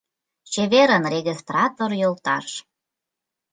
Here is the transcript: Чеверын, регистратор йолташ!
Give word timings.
Чеверын, 0.51 1.03
регистратор 1.13 1.91
йолташ! 2.01 2.47